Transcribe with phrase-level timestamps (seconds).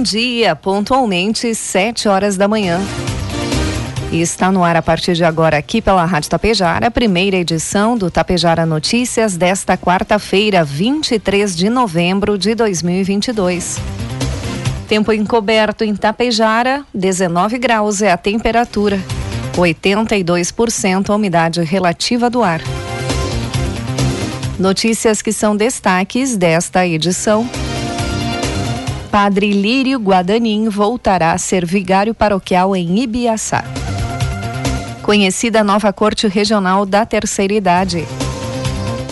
[0.00, 2.80] Bom dia, pontualmente, 7 horas da manhã.
[4.10, 7.98] E está no ar a partir de agora aqui pela Rádio Tapejara, a primeira edição
[7.98, 13.76] do Tapejara Notícias desta quarta-feira, 23 de novembro de 2022.
[14.88, 18.98] Tempo encoberto em Tapejara, 19 graus é a temperatura.
[19.54, 22.62] 82% a umidade relativa do ar.
[24.58, 27.46] Notícias que são destaques desta edição.
[29.10, 33.64] Padre Lírio Guadanin voltará a ser vigário paroquial em Ibiaçá.
[35.02, 38.06] Conhecida nova Corte Regional da Terceira Idade.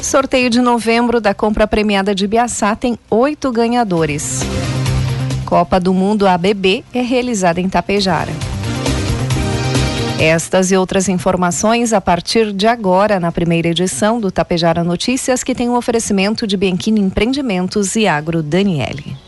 [0.01, 4.43] Sorteio de novembro da compra premiada de Ibiaçá tem oito ganhadores.
[5.45, 8.31] Copa do Mundo ABB é realizada em Tapejara.
[10.21, 15.57] Estas e outras informações a partir de agora na primeira edição do Tapejara Notícias, que
[15.57, 19.28] tem um oferecimento de Bianchini Empreendimentos e Agro Daniele.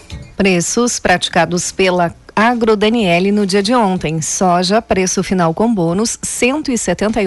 [0.41, 4.23] Preços praticados pela Agro Daniele no dia de ontem.
[4.23, 6.17] Soja, preço final com bônus,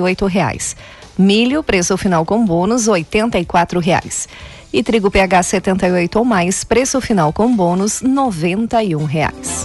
[0.01, 0.75] oito reais.
[1.17, 2.89] Milho, preço final com bônus,
[3.45, 4.29] quatro reais.
[4.73, 8.03] E trigo PH 78 ou mais, preço final com bônus,
[8.97, 9.65] um reais.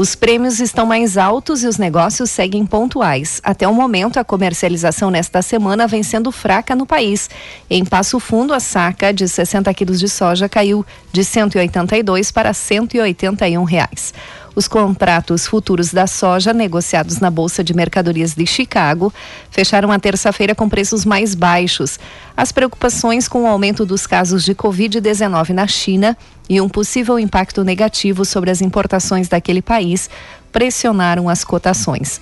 [0.00, 3.38] Os prêmios estão mais altos e os negócios seguem pontuais.
[3.44, 7.28] Até o momento, a comercialização nesta semana vem sendo fraca no país.
[7.68, 13.62] Em Passo Fundo, a saca de 60 quilos de soja caiu de 182 para 181
[13.62, 14.14] reais.
[14.54, 19.12] Os contratos futuros da soja negociados na Bolsa de Mercadorias de Chicago
[19.50, 21.98] fecharam a terça-feira com preços mais baixos.
[22.36, 26.16] As preocupações com o aumento dos casos de Covid-19 na China
[26.48, 30.10] e um possível impacto negativo sobre as importações daquele país
[30.50, 32.20] pressionaram as cotações.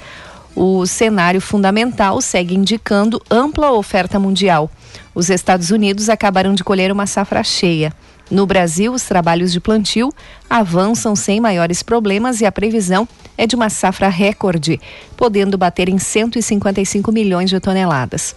[0.55, 4.71] O cenário fundamental segue indicando ampla oferta mundial.
[5.15, 7.93] Os Estados Unidos acabaram de colher uma safra cheia.
[8.31, 10.13] No Brasil, os trabalhos de plantio
[10.49, 14.81] avançam sem maiores problemas e a previsão é de uma safra recorde,
[15.17, 18.35] podendo bater em 155 milhões de toneladas.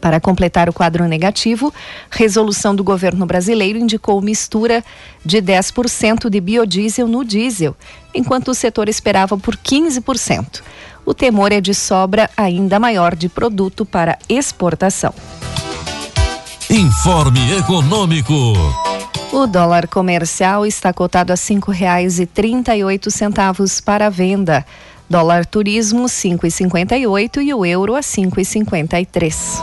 [0.00, 1.72] Para completar o quadro negativo,
[2.10, 4.84] resolução do governo brasileiro indicou mistura
[5.24, 7.74] de 10% de biodiesel no diesel,
[8.14, 10.62] enquanto o setor esperava por 15%.
[11.04, 15.14] O temor é de sobra ainda maior de produto para exportação.
[16.68, 18.34] Informe Econômico.
[19.36, 24.64] O dólar comercial está cotado a cinco reais e trinta e oito centavos para venda.
[25.10, 29.04] Dólar turismo cinco e cinquenta e oito e o euro a cinco e cinquenta e
[29.04, 29.62] três.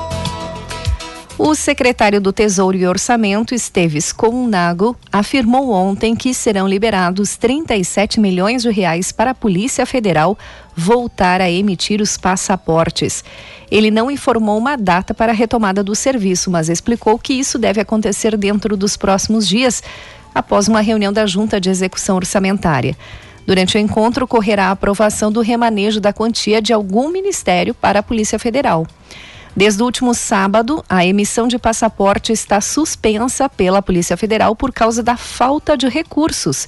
[1.40, 8.62] O secretário do Tesouro e Orçamento, Esteves Comunago, afirmou ontem que serão liberados 37 milhões
[8.62, 10.38] de reais para a Polícia Federal
[10.76, 13.24] voltar a emitir os passaportes.
[13.74, 17.82] Ele não informou uma data para a retomada do serviço, mas explicou que isso deve
[17.82, 19.82] acontecer dentro dos próximos dias,
[20.32, 22.96] após uma reunião da Junta de Execução Orçamentária.
[23.48, 28.04] Durante o encontro, ocorrerá a aprovação do remanejo da quantia de algum ministério para a
[28.04, 28.86] Polícia Federal.
[29.56, 35.02] Desde o último sábado, a emissão de passaporte está suspensa pela Polícia Federal por causa
[35.02, 36.68] da falta de recursos.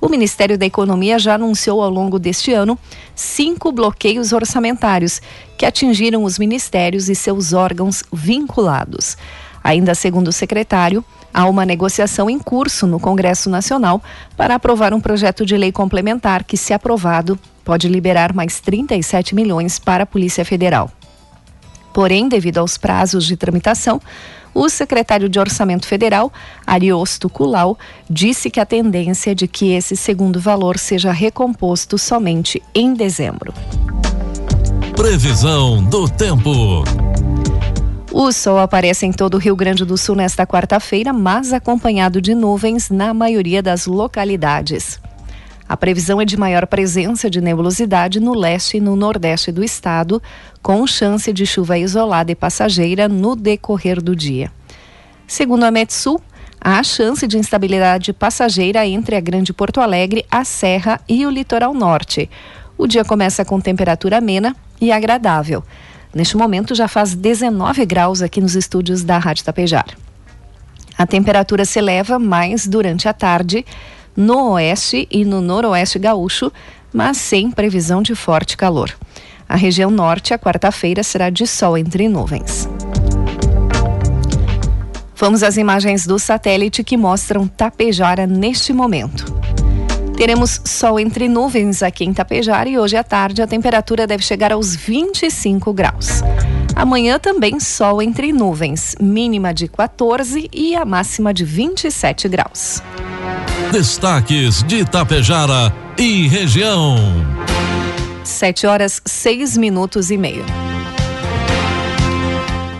[0.00, 2.78] O Ministério da Economia já anunciou ao longo deste ano
[3.14, 5.20] cinco bloqueios orçamentários
[5.56, 9.16] que atingiram os ministérios e seus órgãos vinculados.
[9.64, 14.02] Ainda segundo o secretário, há uma negociação em curso no Congresso Nacional
[14.36, 19.78] para aprovar um projeto de lei complementar que, se aprovado, pode liberar mais 37 milhões
[19.78, 20.90] para a Polícia Federal.
[21.92, 24.00] Porém, devido aos prazos de tramitação,
[24.56, 26.32] o secretário de Orçamento Federal,
[26.66, 32.62] Ariosto Culau, disse que a tendência é de que esse segundo valor seja recomposto somente
[32.74, 33.52] em dezembro.
[34.96, 36.84] Previsão do tempo.
[38.10, 42.34] O sol aparece em todo o Rio Grande do Sul nesta quarta-feira, mas acompanhado de
[42.34, 44.98] nuvens na maioria das localidades.
[45.68, 50.22] A previsão é de maior presença de nebulosidade no leste e no nordeste do estado,
[50.66, 54.50] com chance de chuva isolada e passageira no decorrer do dia.
[55.24, 56.20] Segundo a Metsul,
[56.60, 61.72] há chance de instabilidade passageira entre a Grande Porto Alegre, a Serra e o litoral
[61.72, 62.28] norte.
[62.76, 65.62] O dia começa com temperatura amena e agradável.
[66.12, 69.96] Neste momento já faz 19 graus aqui nos estúdios da Rádio Tapejar.
[70.98, 73.64] A temperatura se eleva mais durante a tarde
[74.16, 76.50] no oeste e no noroeste gaúcho,
[76.92, 78.92] mas sem previsão de forte calor.
[79.48, 82.68] A região norte, a quarta-feira, será de sol entre nuvens.
[85.16, 89.24] Vamos às imagens do satélite que mostram Tapejara neste momento.
[90.16, 94.52] Teremos sol entre nuvens aqui em Tapejara e hoje à tarde a temperatura deve chegar
[94.52, 96.22] aos 25 graus.
[96.74, 102.82] Amanhã também sol entre nuvens, mínima de 14 e a máxima de 27 graus.
[103.72, 106.96] Destaques de Itapejara e região.
[108.26, 110.44] 7 horas 6 minutos e meio.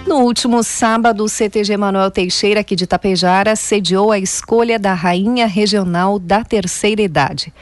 [0.07, 5.47] No último sábado, o CTG Manuel Teixeira, aqui de Itapejara, sediou a escolha da Rainha
[5.47, 7.53] Regional da Terceira Idade.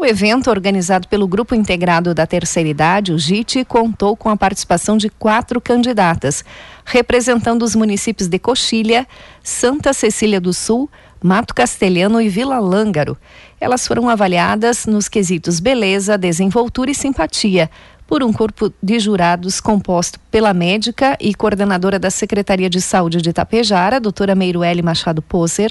[0.00, 4.96] O evento, organizado pelo Grupo Integrado da Terceira Idade, o JIT, contou com a participação
[4.96, 6.42] de quatro candidatas,
[6.86, 9.06] representando os municípios de Coxilha,
[9.42, 10.88] Santa Cecília do Sul,
[11.22, 13.14] Mato Castelhano e Vila Lângaro.
[13.60, 17.70] Elas foram avaliadas nos quesitos beleza, desenvoltura e simpatia,
[18.06, 23.28] por um corpo de jurados composto pela médica e coordenadora da Secretaria de Saúde de
[23.28, 25.70] Itapejara, doutora Meiruele Machado Poser,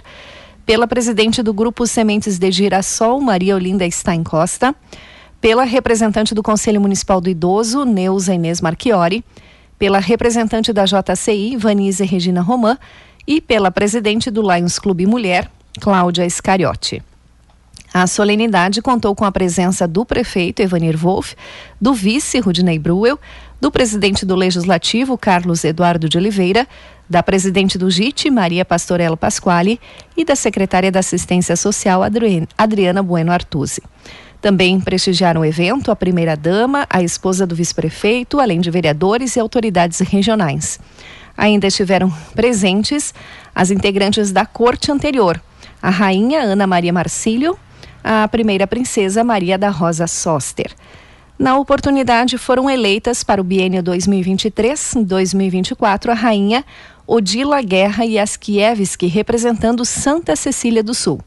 [0.69, 4.75] pela presidente do Grupo Sementes de Girassol, Maria Olinda Stein Costa,
[5.41, 9.25] pela representante do Conselho Municipal do Idoso, Neuza Inês Marchiori,
[9.79, 12.77] pela representante da JCI, Vanise Regina Romã,
[13.25, 15.49] e pela presidente do Lions Clube Mulher,
[15.81, 17.01] Cláudia Iscariotti.
[17.91, 21.35] A solenidade contou com a presença do prefeito Evanir Wolff,
[21.81, 23.17] do vice Rudinei Bruel,
[23.59, 26.67] do presidente do Legislativo Carlos Eduardo de Oliveira,
[27.09, 29.79] da presidente do JIT Maria Pastorello Pasquale
[30.15, 32.01] e da secretária da Assistência Social
[32.57, 33.81] Adriana Bueno Artuzzi.
[34.41, 39.99] Também prestigiaram o evento a primeira-dama, a esposa do vice-prefeito, além de vereadores e autoridades
[39.99, 40.79] regionais.
[41.35, 43.13] Ainda estiveram presentes
[43.53, 45.41] as integrantes da corte anterior,
[45.81, 47.57] a rainha Ana Maria Marcílio,
[48.01, 50.71] a primeira princesa Maria da Rosa Soster.
[51.39, 56.65] Na oportunidade, foram eleitas para o biênio 2023-2024 a rainha
[57.07, 61.21] Odila Guerra Yaskiewski, representando Santa Cecília do Sul.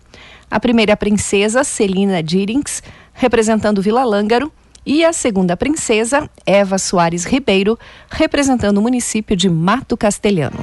[0.51, 2.83] A primeira princesa, Celina Dirings,
[3.15, 4.53] representando Vila Lângaro.
[4.85, 7.79] E a segunda princesa, Eva Soares Ribeiro,
[8.11, 10.59] representando o município de Mato Castelhano.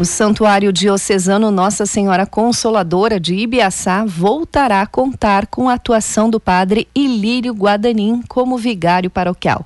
[0.00, 6.40] O Santuário Diocesano Nossa Senhora Consoladora de Ibiaçá voltará a contar com a atuação do
[6.40, 9.64] padre Ilírio Guadanin como vigário paroquial.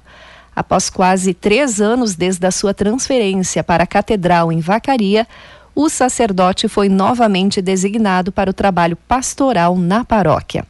[0.55, 5.27] Após quase três anos desde a sua transferência para a Catedral em Vacaria,
[5.75, 10.67] o sacerdote foi novamente designado para o trabalho pastoral na paróquia.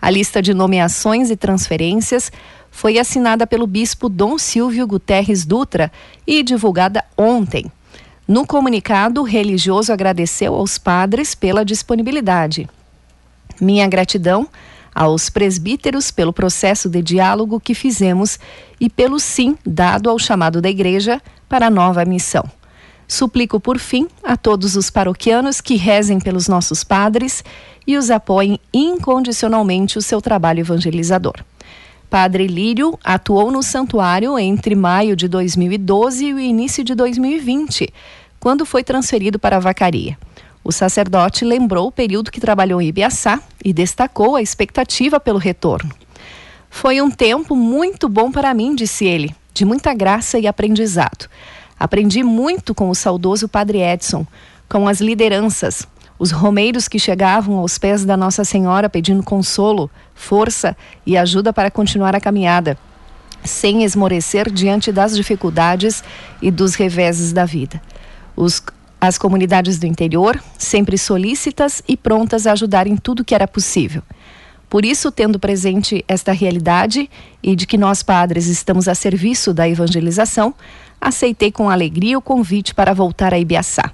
[0.00, 2.30] A lista de nomeações e transferências
[2.70, 5.90] foi assinada pelo bispo Dom Silvio Guterres Dutra
[6.26, 7.70] e divulgada ontem.
[8.28, 12.68] No comunicado, o religioso agradeceu aos padres pela disponibilidade.
[13.58, 14.46] Minha gratidão
[14.94, 18.38] aos presbíteros pelo processo de diálogo que fizemos
[18.78, 22.44] e pelo sim dado ao chamado da igreja para a nova missão.
[23.06, 27.42] Suplico, por fim, a todos os paroquianos que rezem pelos nossos padres
[27.86, 31.36] e os apoiem incondicionalmente o seu trabalho evangelizador.
[32.10, 37.92] Padre Lírio atuou no santuário entre maio de 2012 e o início de 2020,
[38.40, 40.16] quando foi transferido para a vacaria.
[40.64, 45.90] O sacerdote lembrou o período que trabalhou em Ibiaçá e destacou a expectativa pelo retorno.
[46.70, 51.28] Foi um tempo muito bom para mim, disse ele, de muita graça e aprendizado.
[51.78, 54.26] Aprendi muito com o saudoso Padre Edson,
[54.68, 55.86] com as lideranças,
[56.18, 61.70] os romeiros que chegavam aos pés da Nossa Senhora pedindo consolo, força e ajuda para
[61.70, 62.76] continuar a caminhada.
[63.44, 66.02] sem esmorecer diante das dificuldades
[66.42, 67.80] e dos reveses da vida.
[68.36, 68.62] Os,
[69.00, 74.02] as comunidades do interior, sempre solícitas e prontas a ajudar em tudo que era possível.
[74.68, 77.08] Por isso, tendo presente esta realidade
[77.42, 80.54] e de que nós padres estamos a serviço da evangelização,
[81.00, 83.92] aceitei com alegria o convite para voltar a Ibiaçá.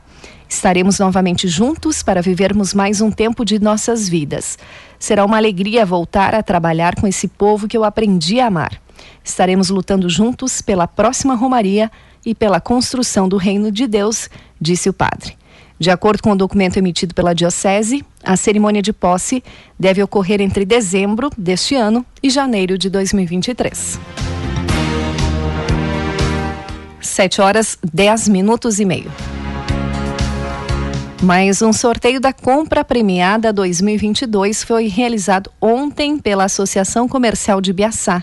[0.55, 4.57] Estaremos novamente juntos para vivermos mais um tempo de nossas vidas.
[5.01, 8.81] Será uma alegria voltar a trabalhar com esse povo que eu aprendi a amar.
[9.23, 11.91] Estaremos lutando juntos pela próxima Romaria
[12.25, 14.31] e pela construção do reino de Deus,
[14.61, 15.37] disse o padre.
[15.77, 19.43] De acordo com o documento emitido pela Diocese, a cerimônia de posse
[19.77, 23.99] deve ocorrer entre dezembro deste ano e janeiro de 2023.
[27.01, 29.11] 7 horas 10 minutos e meio.
[31.25, 38.23] Mais um sorteio da compra premiada 2022 foi realizado ontem pela Associação Comercial de Biaçá,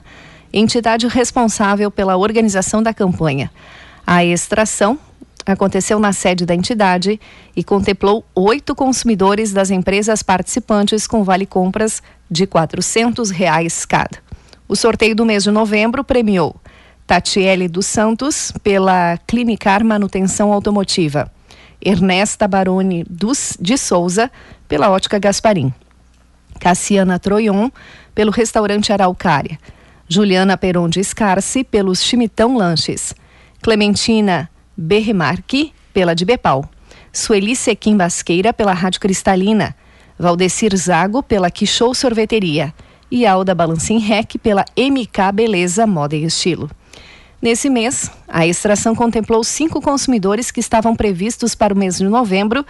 [0.53, 3.49] entidade responsável pela organização da campanha.
[4.05, 4.99] A extração
[5.47, 7.19] aconteceu na sede da entidade
[7.55, 14.19] e contemplou oito consumidores das empresas participantes com vale compras de 400 reais cada.
[14.67, 16.55] O sorteio do mês de novembro premiou
[17.07, 21.31] Tatiele dos Santos pela Clinicar Manutenção Automotiva.
[21.83, 24.31] Ernesta Baroni dos, de Souza,
[24.67, 25.73] pela Ótica Gasparim.
[26.59, 27.69] Cassiana Troion,
[28.13, 29.57] pelo Restaurante Araucária.
[30.07, 33.15] Juliana Peron de Escarce, pelos Chimitão Lanches.
[33.61, 36.69] Clementina Berremarque, pela de Bepal.
[37.13, 39.75] Sueli Sequim Basqueira, pela Rádio Cristalina.
[40.19, 42.73] Valdecir Zago, pela Quixou Sorveteria.
[43.09, 46.69] E Alda Balancin Rec, pela MK Beleza Moda e Estilo.
[47.41, 52.63] Nesse mês, a extração contemplou cinco consumidores que estavam previstos para o mês de novembro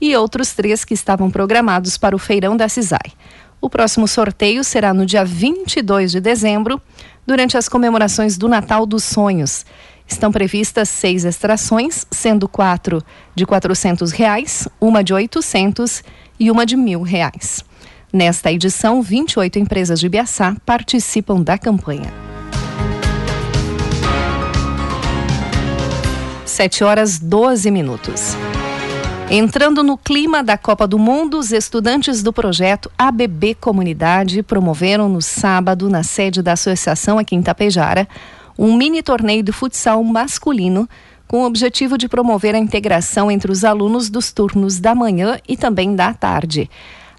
[0.00, 3.12] e outros três que estavam programados para o feirão da CISAI.
[3.60, 6.82] O próximo sorteio será no dia 22 de dezembro,
[7.24, 9.64] durante as comemorações do Natal dos Sonhos.
[10.08, 13.02] Estão previstas seis extrações, sendo quatro
[13.34, 16.02] de 400 reais, uma de R$ 800
[16.38, 17.64] e uma de 1.000 reais.
[18.12, 22.35] Nesta edição, 28 empresas de Biaçá participam da campanha.
[26.46, 28.36] 7 horas 12 minutos.
[29.28, 35.20] Entrando no clima da Copa do Mundo, os estudantes do projeto ABB Comunidade promoveram no
[35.20, 38.08] sábado, na sede da associação aqui em Tapejara,
[38.56, 40.88] um mini torneio de futsal masculino
[41.26, 45.56] com o objetivo de promover a integração entre os alunos dos turnos da manhã e
[45.56, 46.70] também da tarde.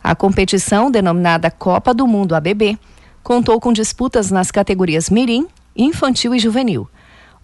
[0.02, 2.80] A competição, denominada Copa do Mundo ABB,
[3.22, 6.88] contou com disputas nas categorias Mirim, Infantil e Juvenil.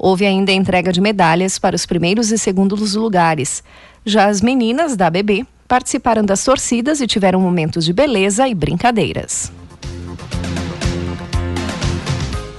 [0.05, 3.63] Houve ainda a entrega de medalhas para os primeiros e segundos lugares.
[4.05, 9.49] Já as meninas da ABB participaram das torcidas e tiveram momentos de beleza e brincadeiras.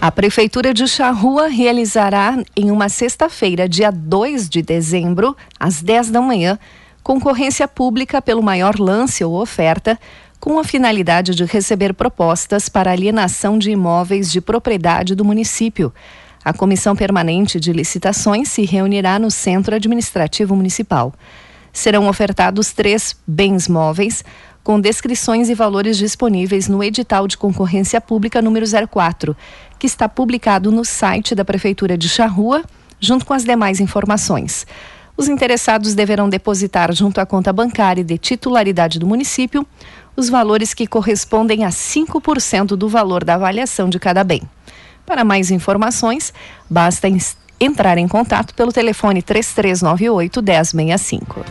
[0.01, 6.23] A Prefeitura de Charrua realizará em uma sexta-feira, dia 2 de dezembro, às 10 da
[6.23, 6.59] manhã,
[7.03, 10.01] concorrência pública pelo maior lance ou oferta,
[10.41, 15.93] com a finalidade de receber propostas para alienação de imóveis de propriedade do município.
[16.45, 21.15] A Comissão Permanente de Licitações se reunirá no Centro Administrativo Municipal.
[21.73, 24.23] Serão ofertados três bens móveis,
[24.63, 29.35] com descrições e valores disponíveis no edital de concorrência pública número 04,
[29.79, 32.63] que está publicado no site da Prefeitura de Charrua,
[33.01, 34.67] junto com as demais informações.
[35.17, 39.67] Os interessados deverão depositar junto à conta bancária de titularidade do município
[40.15, 44.43] os valores que correspondem a 5% do valor da avaliação de cada bem.
[45.07, 46.33] Para mais informações,
[46.69, 47.09] basta
[47.61, 51.45] entrar em contato pelo telefone 3398 1065.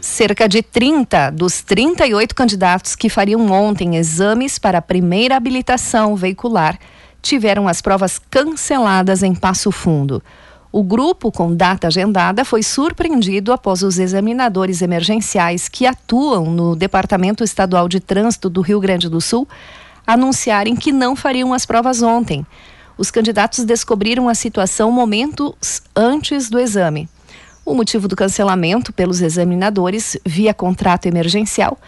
[0.00, 6.78] Cerca de 30 dos 38 candidatos que fariam ontem exames para a primeira habilitação veicular
[7.22, 10.22] tiveram as provas canceladas em Passo Fundo.
[10.72, 17.42] O grupo com data agendada foi surpreendido após os examinadores emergenciais que atuam no Departamento
[17.42, 19.48] Estadual de Trânsito do Rio Grande do Sul
[20.06, 22.46] anunciarem que não fariam as provas ontem.
[22.96, 27.08] Os candidatos descobriram a situação momentos antes do exame.
[27.64, 31.78] O motivo do cancelamento pelos examinadores via contrato emergencial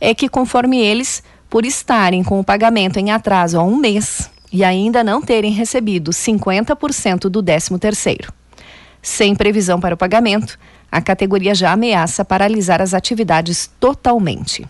[0.00, 4.64] é que, conforme eles, por estarem com o pagamento em atraso há um mês e
[4.64, 8.30] ainda não terem recebido 50% do 13º.
[9.00, 10.58] Sem previsão para o pagamento,
[10.90, 14.66] a categoria já ameaça paralisar as atividades totalmente.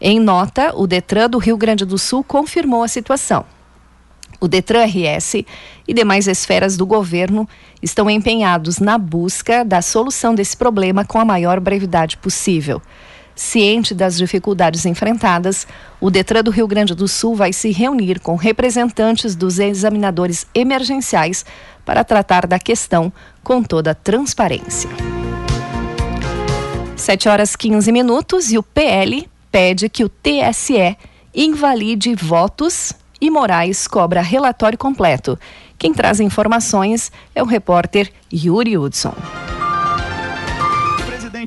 [0.00, 3.44] Em nota, o Detran do Rio Grande do Sul confirmou a situação.
[4.40, 5.42] O Detran RS
[5.88, 7.48] e demais esferas do governo
[7.82, 12.80] estão empenhados na busca da solução desse problema com a maior brevidade possível.
[13.34, 15.66] Ciente das dificuldades enfrentadas,
[16.00, 21.44] o Detran do Rio Grande do Sul vai se reunir com representantes dos examinadores emergenciais
[21.84, 23.12] para tratar da questão
[23.42, 24.90] com toda transparência.
[26.96, 30.96] 7 horas 15 minutos e o PL pede que o TSE
[31.34, 35.38] invalide votos e Moraes cobra relatório completo.
[35.78, 39.14] Quem traz informações é o repórter Yuri Hudson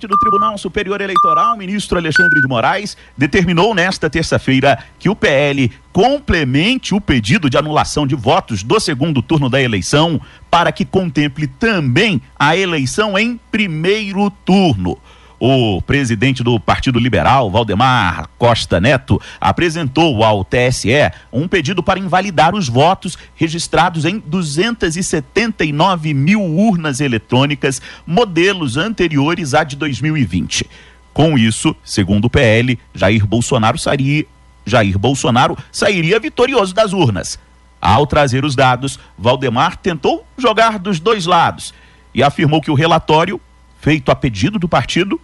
[0.01, 5.71] presidente do Tribunal Superior Eleitoral, ministro Alexandre de Moraes, determinou nesta terça-feira que o PL
[5.91, 11.47] complemente o pedido de anulação de votos do segundo turno da eleição para que contemple
[11.47, 14.97] também a eleição em primeiro turno.
[15.43, 20.91] O presidente do Partido Liberal, Valdemar Costa Neto, apresentou ao TSE
[21.33, 29.63] um pedido para invalidar os votos registrados em 279 mil urnas eletrônicas, modelos anteriores à
[29.63, 30.69] de 2020.
[31.11, 34.27] Com isso, segundo o PL, Jair Bolsonaro sairia,
[34.63, 37.39] Jair Bolsonaro sairia vitorioso das urnas.
[37.81, 41.73] Ao trazer os dados, Valdemar tentou jogar dos dois lados
[42.13, 43.41] e afirmou que o relatório,
[43.79, 45.19] feito a pedido do partido,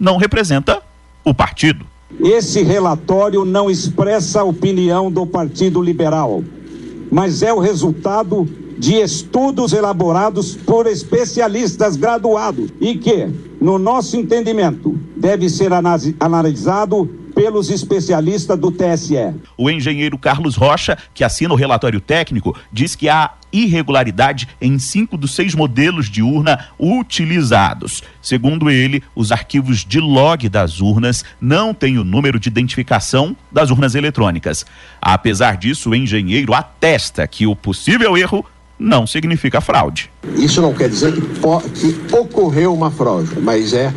[0.00, 0.82] não representa
[1.22, 1.84] o partido.
[2.18, 6.42] Esse relatório não expressa a opinião do Partido Liberal,
[7.12, 13.28] mas é o resultado de estudos elaborados por especialistas graduados e que,
[13.60, 15.70] no nosso entendimento, deve ser
[16.18, 19.34] analisado pelos especialistas do TSE.
[19.56, 25.16] O engenheiro Carlos Rocha, que assina o relatório técnico, diz que há irregularidade em cinco
[25.16, 28.02] dos seis modelos de urna utilizados.
[28.22, 33.70] Segundo ele, os arquivos de log das urnas não têm o número de identificação das
[33.70, 34.64] urnas eletrônicas.
[35.00, 38.44] Apesar disso, o engenheiro atesta que o possível erro
[38.78, 40.10] não significa fraude.
[40.36, 43.92] Isso não quer dizer que, que ocorreu uma fraude, mas é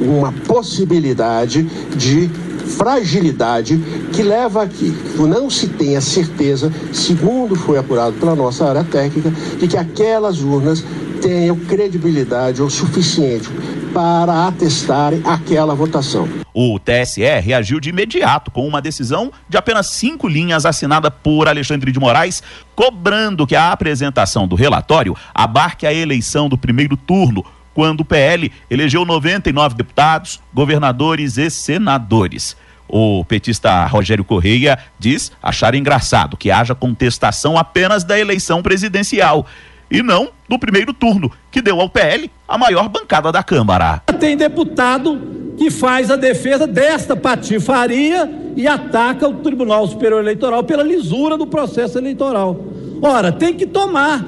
[0.00, 1.62] uma possibilidade
[1.96, 2.30] de
[2.68, 3.78] fragilidade
[4.12, 4.94] que leva aqui.
[5.16, 10.40] Não se tem a certeza, segundo foi apurado pela nossa área técnica, de que aquelas
[10.40, 10.84] urnas
[11.20, 13.48] tenham credibilidade o suficiente
[13.92, 16.28] para atestarem aquela votação.
[16.54, 21.90] O TSE reagiu de imediato com uma decisão de apenas cinco linhas assinada por Alexandre
[21.90, 22.42] de Moraes,
[22.74, 27.44] cobrando que a apresentação do relatório abarque a eleição do primeiro turno
[27.78, 32.56] quando o PL elegeu 99 deputados, governadores e senadores.
[32.88, 39.46] O petista Rogério Correia diz achar engraçado que haja contestação apenas da eleição presidencial
[39.88, 44.02] e não do primeiro turno, que deu ao PL a maior bancada da Câmara.
[44.18, 50.82] Tem deputado que faz a defesa desta patifaria e ataca o Tribunal Superior Eleitoral pela
[50.82, 52.60] lisura do processo eleitoral.
[53.00, 54.24] Ora, tem que tomar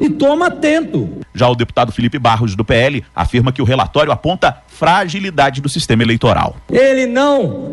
[0.00, 1.21] e toma atento.
[1.34, 6.02] Já o deputado Felipe Barros, do PL, afirma que o relatório aponta fragilidade do sistema
[6.02, 6.56] eleitoral.
[6.70, 7.72] Ele não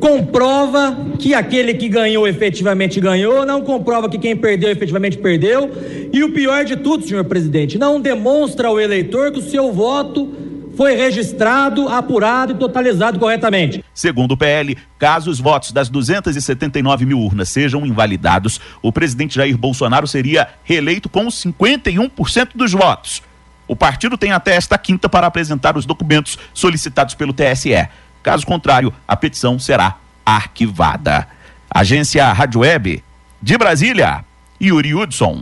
[0.00, 5.70] comprova que aquele que ganhou efetivamente ganhou, não comprova que quem perdeu efetivamente perdeu.
[6.12, 10.30] E o pior de tudo, senhor presidente, não demonstra ao eleitor que o seu voto
[10.76, 13.84] foi registrado, apurado e totalizado corretamente.
[13.94, 19.56] Segundo o PL, caso os votos das 279 mil urnas sejam invalidados, o presidente Jair
[19.56, 23.22] Bolsonaro seria reeleito com 51% dos votos.
[23.66, 27.88] O partido tem até esta quinta para apresentar os documentos solicitados pelo TSE.
[28.22, 31.26] Caso contrário, a petição será arquivada.
[31.70, 33.02] Agência Rádio Web
[33.42, 34.24] de Brasília,
[34.60, 35.40] Yuri Hudson.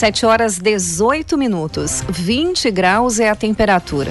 [0.00, 4.10] 7 horas 18 minutos, 20 graus é a temperatura.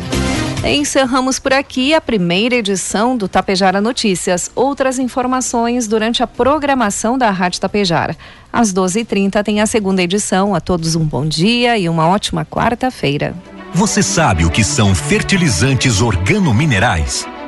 [0.63, 4.51] Encerramos por aqui a primeira edição do Tapejara Notícias.
[4.53, 8.15] Outras informações durante a programação da Rádio Tapejara.
[8.53, 10.53] Às 12h30 tem a segunda edição.
[10.53, 13.33] A todos um bom dia e uma ótima quarta-feira.
[13.73, 17.25] Você sabe o que são fertilizantes organominerais?